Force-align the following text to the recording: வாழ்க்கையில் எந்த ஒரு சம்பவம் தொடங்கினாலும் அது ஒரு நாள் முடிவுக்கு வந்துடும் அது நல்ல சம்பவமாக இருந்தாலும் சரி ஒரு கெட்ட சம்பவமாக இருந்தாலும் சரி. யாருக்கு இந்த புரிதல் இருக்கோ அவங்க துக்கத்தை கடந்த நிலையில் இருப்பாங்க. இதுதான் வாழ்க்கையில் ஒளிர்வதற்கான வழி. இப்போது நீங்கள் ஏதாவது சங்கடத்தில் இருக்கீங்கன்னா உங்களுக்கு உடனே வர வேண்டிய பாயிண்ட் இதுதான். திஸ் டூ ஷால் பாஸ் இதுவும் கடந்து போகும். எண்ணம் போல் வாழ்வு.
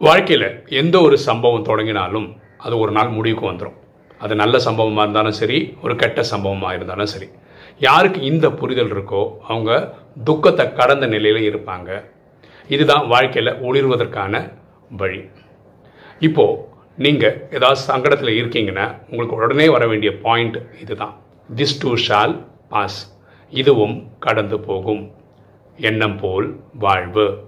வாழ்க்கையில் 0.00 0.64
எந்த 0.68 1.00
ஒரு 1.00 1.18
சம்பவம் 1.18 1.62
தொடங்கினாலும் 1.62 2.36
அது 2.58 2.78
ஒரு 2.78 2.92
நாள் 2.92 3.08
முடிவுக்கு 3.08 3.52
வந்துடும் 3.52 3.76
அது 4.18 4.34
நல்ல 4.34 4.58
சம்பவமாக 4.58 5.02
இருந்தாலும் 5.02 5.32
சரி 5.32 5.76
ஒரு 5.82 5.96
கெட்ட 5.96 6.22
சம்பவமாக 6.22 6.74
இருந்தாலும் 6.74 7.06
சரி. 7.06 7.28
யாருக்கு 7.78 8.20
இந்த 8.20 8.50
புரிதல் 8.50 8.92
இருக்கோ 8.92 9.32
அவங்க 9.48 9.96
துக்கத்தை 10.24 10.72
கடந்த 10.72 11.06
நிலையில் 11.06 11.54
இருப்பாங்க. 11.54 12.04
இதுதான் 12.68 13.06
வாழ்க்கையில் 13.06 13.52
ஒளிர்வதற்கான 13.52 14.52
வழி. 14.96 15.20
இப்போது 16.18 16.62
நீங்கள் 16.96 17.48
ஏதாவது 17.50 17.80
சங்கடத்தில் 17.86 18.38
இருக்கீங்கன்னா 18.40 18.86
உங்களுக்கு 19.08 19.36
உடனே 19.36 19.68
வர 19.68 19.86
வேண்டிய 19.86 20.12
பாயிண்ட் 20.18 20.58
இதுதான். 20.80 21.14
திஸ் 21.56 21.78
டூ 21.80 21.94
ஷால் 22.08 22.44
பாஸ் 22.68 23.18
இதுவும் 23.50 24.10
கடந்து 24.18 24.60
போகும். 24.60 25.14
எண்ணம் 25.76 26.16
போல் 26.16 26.60
வாழ்வு. 26.72 27.46